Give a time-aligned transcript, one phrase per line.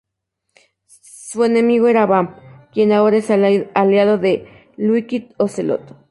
[0.87, 2.39] Su enemigo será Vamp,
[2.73, 5.95] quien ahora es aliado de Liquid Ocelot.